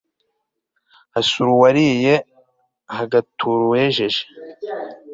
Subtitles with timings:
[1.13, 2.15] hasura uwariye.
[2.95, 4.21] hagatura uwejeje